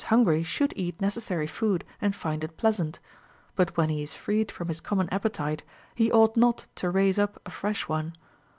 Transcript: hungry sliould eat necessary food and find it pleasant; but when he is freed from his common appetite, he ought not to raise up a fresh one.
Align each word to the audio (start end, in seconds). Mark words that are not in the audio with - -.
hungry 0.05 0.43
sliould 0.43 0.73
eat 0.75 0.99
necessary 0.99 1.45
food 1.45 1.85
and 2.01 2.15
find 2.15 2.43
it 2.43 2.57
pleasant; 2.57 2.97
but 3.55 3.77
when 3.77 3.87
he 3.89 4.01
is 4.01 4.15
freed 4.15 4.51
from 4.51 4.67
his 4.67 4.81
common 4.81 5.07
appetite, 5.11 5.61
he 5.93 6.11
ought 6.11 6.35
not 6.35 6.65
to 6.73 6.89
raise 6.89 7.19
up 7.19 7.39
a 7.45 7.51
fresh 7.51 7.87
one. 7.87 8.11